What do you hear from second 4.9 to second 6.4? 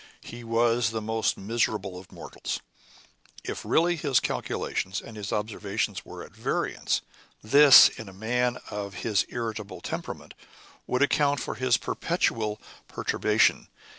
and his observations were at